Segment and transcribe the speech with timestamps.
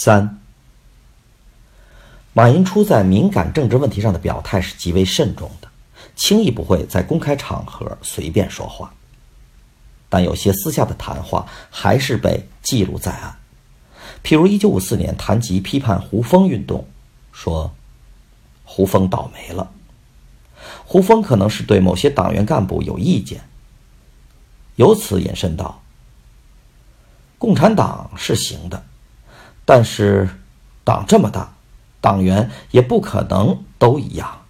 [0.00, 0.38] 三，
[2.32, 5.66] 马寅初在敏感政治问题上的表态是极为慎重的，
[6.14, 8.94] 轻易不会在公开场合随便说话。
[10.08, 13.36] 但有些私下的谈话还是被记录在案，
[14.22, 16.86] 譬如1954年谈及批判胡风运动，
[17.32, 17.74] 说
[18.62, 19.68] 胡风倒霉了，
[20.84, 23.40] 胡风可能是对某些党员干部有意见，
[24.76, 25.82] 由此引申到
[27.36, 28.80] 共产党是行的。
[29.68, 30.26] 但是，
[30.82, 31.52] 党这么大，
[32.00, 34.46] 党员也不可能都一样。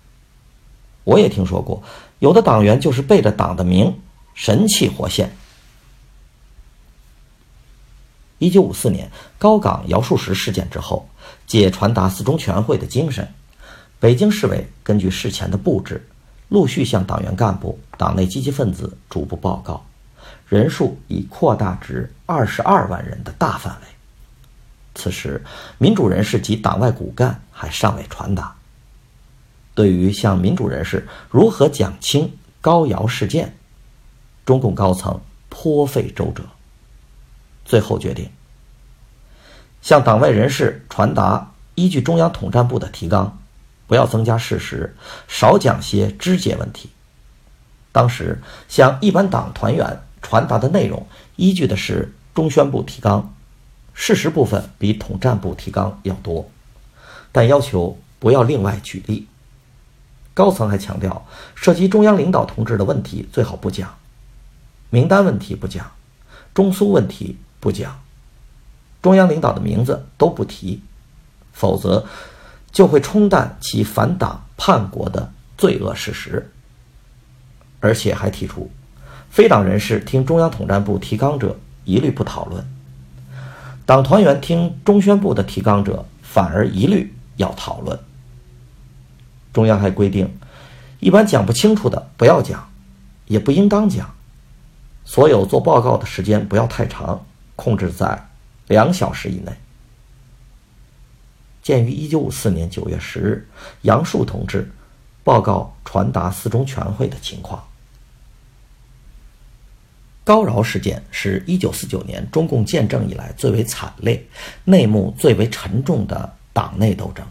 [1.02, 1.82] 我也听说过，
[2.20, 3.98] 有的党员就是背着党的名，
[4.34, 5.36] 神气活现。
[8.38, 11.08] 一九五四年高岗姚树石事件之后，
[11.48, 13.26] 借传达四中全会的精神，
[13.98, 16.06] 北京市委根据事前的布置，
[16.48, 19.84] 陆续向党员干部、党内积极分子逐步报告，
[20.46, 23.97] 人数已扩大至二十二万人的大范围。
[24.94, 25.44] 此时，
[25.78, 28.54] 民主人士及党外骨干还尚未传达。
[29.74, 33.56] 对于向民主人士如何讲清高瑶事件，
[34.44, 36.42] 中共高层颇费周折，
[37.64, 38.28] 最后决定
[39.80, 43.38] 向党外人士传达：依据中央统战部的提纲，
[43.86, 44.96] 不要增加事实，
[45.28, 46.90] 少讲些枝节问题。
[47.92, 53.32] 当时向一般党团员传达的内容，依据的是中宣部提纲。
[54.00, 56.48] 事实部分比统战部提纲要多，
[57.32, 59.26] 但要求不要另外举例。
[60.32, 61.26] 高层还强调，
[61.56, 63.92] 涉及中央领导同志的问题最好不讲，
[64.88, 65.90] 名单问题不讲，
[66.54, 68.00] 中苏问题不讲，
[69.02, 70.80] 中央领导的名字都不提，
[71.52, 72.06] 否则
[72.70, 76.48] 就会冲淡其反党叛国的罪恶事实。
[77.80, 78.70] 而且还提出，
[79.28, 82.64] 非党人士听中央统战部提纲者一律不讨论。
[83.88, 87.98] 党团员听中宣部的提纲者，反而一律要讨论。
[89.50, 90.30] 中央还规定，
[91.00, 92.68] 一般讲不清楚的不要讲，
[93.24, 94.14] 也不应当讲。
[95.06, 97.24] 所有做报告的时间不要太长，
[97.56, 98.28] 控制在
[98.66, 99.50] 两小时以内。
[101.62, 103.48] 鉴于一九五四年九月十日
[103.80, 104.70] 杨树同志
[105.24, 107.66] 报告传达四中全会的情况。
[110.28, 114.22] 高饶事件是一九四九年中共建政以来最为惨烈、
[114.62, 117.26] 内幕最为沉重的党内斗争。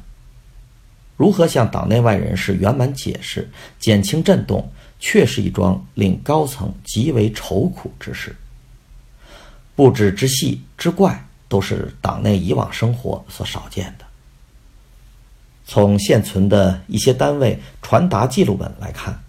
[1.16, 3.48] 如何向党内外人士圆满解释、
[3.78, 8.36] 减轻震动，却是一桩令高层极为愁苦之事。
[9.76, 14.06] 布置之细之怪，都是党内以往生活所少见的。
[15.68, 19.22] 从现存的一些单位传达记录本来看，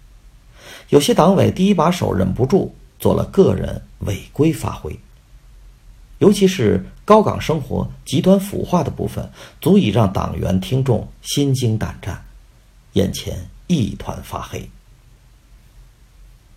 [0.89, 2.75] 有些党委第一把手忍不住。
[2.99, 4.99] 做了个人违规发挥，
[6.19, 12.25] 尤其是高岗生活极端腐化的部分，足以让党员听众心惊胆战，
[12.95, 14.69] 眼前一团发黑。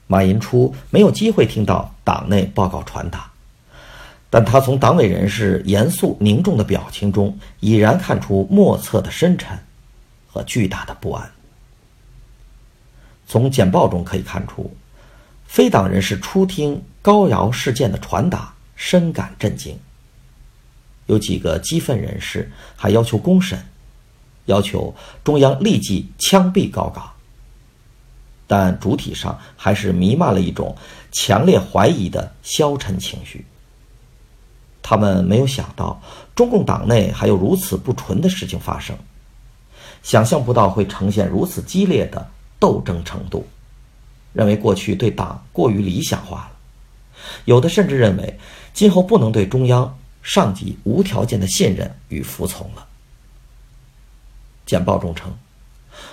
[0.07, 3.31] 马寅初没有机会听到党内报告传达，
[4.29, 9.57] 但他从党委人士严肃凝重的表情中，已然看出莫测的深沉
[10.27, 11.31] 和巨大的不安。
[13.27, 14.69] 从简报中可以看出。
[15.51, 19.77] 非党人士初听高瑶事件的传达，深感震惊。
[21.07, 23.61] 有几个激愤人士还要求公审，
[24.45, 24.95] 要求
[25.25, 27.11] 中央立即枪毙高岗。
[28.47, 30.73] 但主体上还是弥漫了一种
[31.11, 33.45] 强烈怀疑的消沉情绪。
[34.81, 36.01] 他们没有想到
[36.33, 38.97] 中共党内还有如此不纯的事情发生，
[40.01, 42.25] 想象不到会呈现如此激烈的
[42.57, 43.45] 斗争程度。
[44.33, 46.51] 认为过去对党过于理想化了，
[47.45, 48.39] 有的甚至认为
[48.73, 52.87] 今后不能对中央上级无条件的信任与服从了。
[54.65, 55.35] 简报中称，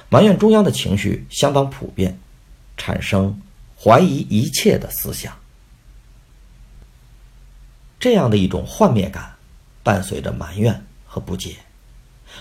[0.08, 2.18] 埋怨中央的情绪相当普遍，
[2.76, 3.40] 产生
[3.80, 5.32] 怀疑一切的思想。
[8.00, 9.32] 这样的一种幻灭感，
[9.82, 11.56] 伴随着埋怨和不解，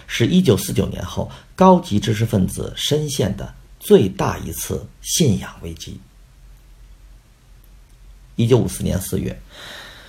[0.07, 3.53] 是一九四九年后高级知识分子深陷的。
[3.87, 6.01] 最大一次信仰危机。
[8.35, 9.41] 一九五四年四月，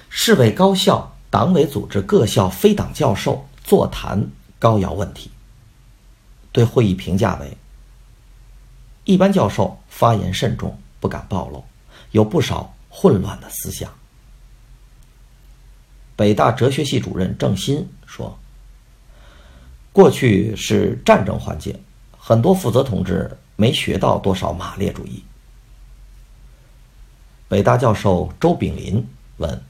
[0.08, 5.30] 市委高校党委组织各校非党教授座谈高窑问题，
[6.50, 7.56] 对会议评价为：
[9.04, 11.64] 一般教授发言慎重，不敢暴露，
[12.10, 13.94] 有不少混乱的思想。
[16.16, 18.36] 北大哲学系主任郑新说
[19.94, 21.80] ：“过去是战争环境，
[22.18, 25.24] 很多负责同志没学到多少马列主义。”
[27.50, 29.04] 北大教授周炳林
[29.38, 29.62] 问：“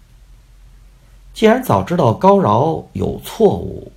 [1.32, 3.90] 既然早知道高饶有错误，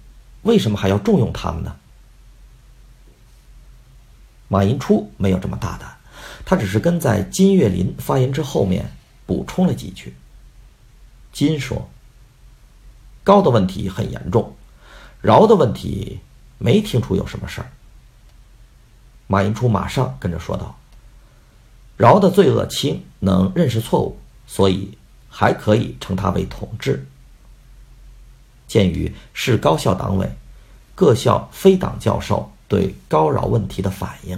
[0.43, 1.75] 为什么还要重用他们呢？”
[4.47, 5.97] 马寅初没有这么大胆，
[6.45, 8.89] 他只是跟在金岳霖发言之后面
[9.25, 10.15] 补充了几句。
[11.33, 11.89] 金说
[13.25, 14.55] ：“高的问题很严重，
[15.21, 16.19] 饶的问题
[16.59, 17.71] 没听出有什么事儿。”
[19.31, 20.77] 马寅初马上跟着说道。
[21.95, 24.97] 饶的罪恶轻，能认识错误，所以
[25.29, 27.07] 还可以称他为同志。
[28.67, 30.29] 鉴于市高校党委、
[30.95, 34.37] 各校非党教授对高饶问题的反应，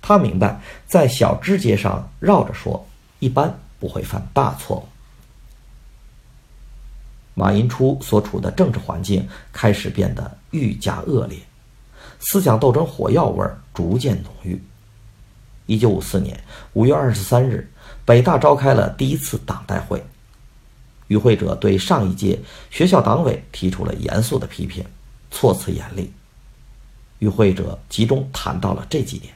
[0.00, 2.86] 他明白在小枝节上绕着说，
[3.18, 4.88] 一般不会犯大错误。
[7.34, 11.38] 马寅初所处的政治环境开始变得愈加恶劣，
[12.24, 14.60] 思想斗争火药味逐渐浓郁。
[15.66, 16.42] 一九五四年
[16.72, 17.70] 五月二十三日，
[18.04, 20.04] 北大召开了第一次党代会。
[21.08, 22.40] 与会者对上一届
[22.70, 24.84] 学校党委提出了严肃的批评，
[25.30, 26.10] 措辞严厉。
[27.18, 29.34] 与会者集中谈到了这几点：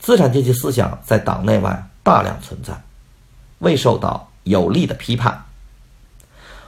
[0.00, 2.82] 资产阶级思想在党内外大量存在，
[3.60, 5.44] 未受到有力的批判。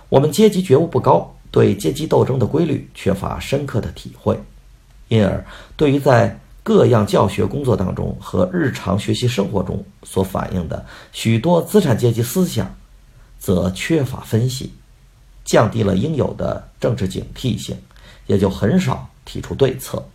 [0.08, 4.38] 我们阶级觉悟不高，对阶级斗争的规律缺乏深刻的体会，
[5.08, 5.44] 因而
[5.76, 12.72] 对于在各样教学工作当中和日常学习生活中所反映的许多资产阶级思想，
[13.38, 14.72] 则缺乏分析，
[15.44, 17.76] 降低了应有的政治警惕性，
[18.26, 20.06] 也就很少提出对策。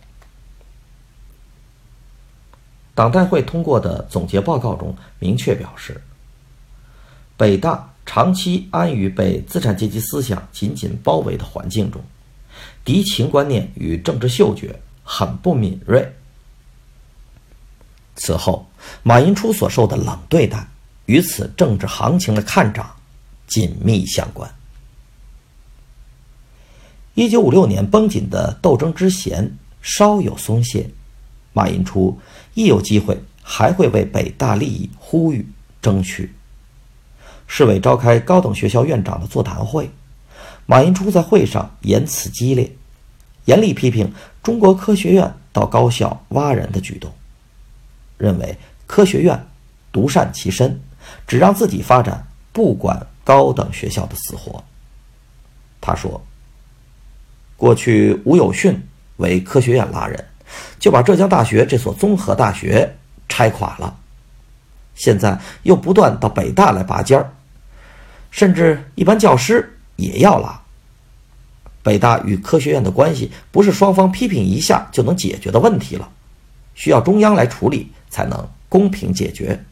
[2.94, 6.00] 党代会通过的总结报告中明确表示，
[7.36, 12.00] 北大长期安于被资产阶级思想紧紧包围的环境中，
[12.84, 16.10] 敌情观念与政治嗅觉很不敏锐。
[18.14, 18.66] 此后，
[19.02, 20.66] 马寅初所受的冷对待，
[21.04, 22.96] 与此政治行情的看涨
[23.46, 24.50] 紧密相关。
[27.14, 30.88] 一九五六年绷紧的斗争之弦稍有松懈，
[31.52, 32.18] 马寅初
[32.54, 35.46] 一有机会还会为北大利益呼吁
[35.82, 36.32] 争取。
[37.46, 39.90] 市委召开高等学校院长的座谈会，
[40.66, 42.70] 马寅初在会上言辞激烈，
[43.44, 44.12] 严厉批评
[44.42, 47.12] 中国科学院到高校挖人的举动。
[48.18, 48.56] 认为
[48.86, 49.46] 科学院
[49.92, 50.80] 独善其身，
[51.26, 54.62] 只让自己发展，不管高等学校的死活。
[55.80, 56.20] 他说
[57.56, 58.82] ：“过去吴有训
[59.18, 60.24] 为科学院拉人，
[60.78, 62.96] 就把浙江大学这所综合大学
[63.28, 63.96] 拆垮了。
[64.96, 67.30] 现在又不断到北大来拔尖儿，
[68.32, 70.60] 甚至一般教师也要拉。
[71.84, 76.10] 北大与科学院的关系不是双方批评一下就能解决的问题了，
[76.74, 79.62] 需要中央来处理。”才能公平解决。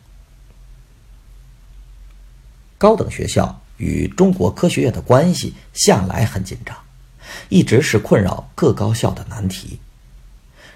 [2.76, 6.76] 高等学校与中国科学院的关系向来很紧张，
[7.48, 9.78] 一直是困扰各高校的难题。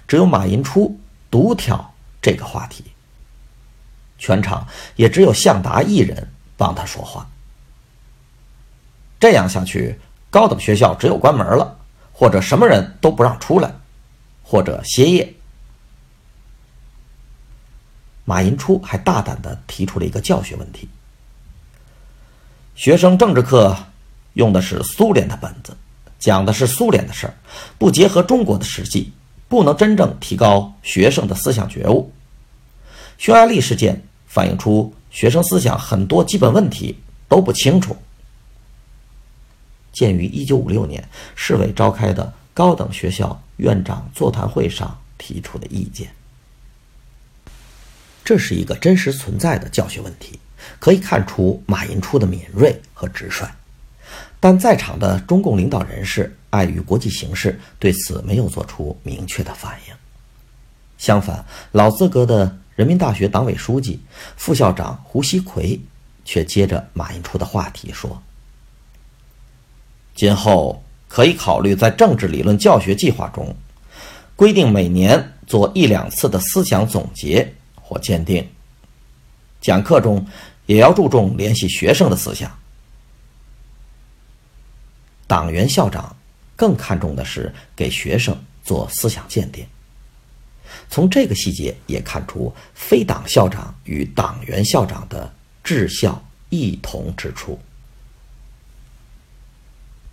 [0.07, 2.85] 只有马寅初独挑这个话题，
[4.29, 7.27] 全场也只有向达一人帮他说话。
[9.19, 11.75] 这样下去，高等学校只有关门了，
[12.13, 13.73] 或者什么人都不让出来，
[14.43, 15.33] 或者歇业。
[18.23, 20.87] 马寅初还大胆地提出了一个教学问题：
[22.75, 23.75] 学生政治课
[24.33, 25.75] 用的是苏联的本子，
[26.19, 27.33] 讲的是苏联的事儿，
[27.79, 29.11] 不结合中国的实际，
[29.47, 32.13] 不能真正提高学生的思想觉悟。
[33.17, 37.97] 匈牙利事件反映出学生思想很多基本问题都不清楚。
[39.91, 46.07] 鉴于1956年市委召开的高等学校院长座谈会上提出的意见。
[48.23, 50.39] 这是一个真实存在的教学问题，
[50.79, 53.49] 可以看出马寅初的敏锐和直率。
[54.39, 59.93] 但在场的中共领导人士碍于国际形势，对此没有做出明确的反应。
[60.99, 63.99] 相反，老资格的人民大学党委书记、
[64.37, 65.77] 副校长胡锡奎
[66.23, 68.23] 却接着马寅初的话题说
[70.15, 73.53] ：“今后可以考虑在政治理论教学计划中，
[74.33, 78.47] 规定每年做一两次的思想总结或鉴定。
[79.59, 80.25] 讲课中
[80.65, 82.49] 也要注重联系学生的思想。
[85.27, 86.15] 党员校长
[86.55, 88.33] 更看重的是给学生
[88.63, 89.67] 做思想鉴定。
[90.89, 95.31] 从这个细节也看出非党校长与党员校长的
[95.63, 97.59] 治校异同之处。